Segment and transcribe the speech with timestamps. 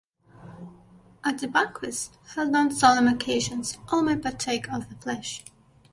[1.23, 5.43] At the banquets held on solemn occasions all may partake of the flesh.